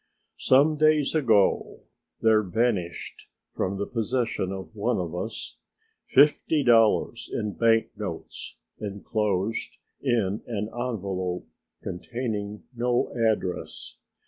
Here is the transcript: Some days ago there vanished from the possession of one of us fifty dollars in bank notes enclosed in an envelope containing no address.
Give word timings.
Some 0.39 0.77
days 0.77 1.13
ago 1.13 1.81
there 2.21 2.41
vanished 2.41 3.27
from 3.55 3.77
the 3.77 3.85
possession 3.85 4.51
of 4.51 4.75
one 4.75 4.97
of 4.97 5.13
us 5.13 5.57
fifty 6.07 6.63
dollars 6.63 7.29
in 7.31 7.53
bank 7.53 7.91
notes 7.95 8.57
enclosed 8.79 9.77
in 10.01 10.41
an 10.47 10.69
envelope 10.73 11.47
containing 11.83 12.63
no 12.75 13.13
address. 13.15 13.97